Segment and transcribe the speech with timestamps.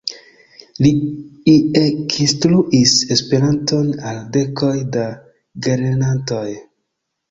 [0.85, 0.91] Li
[1.83, 5.09] ekinstruis Esperanton al dekoj da
[5.71, 6.47] gelernantoj.